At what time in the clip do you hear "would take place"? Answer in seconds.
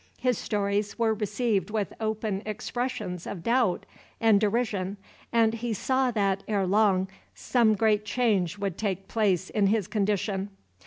8.57-9.51